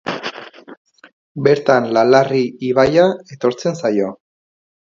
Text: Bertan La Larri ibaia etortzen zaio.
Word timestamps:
Bertan 1.47 1.87
La 1.99 2.05
Larri 2.13 2.41
ibaia 2.71 3.07
etortzen 3.37 3.81
zaio. 3.83 4.13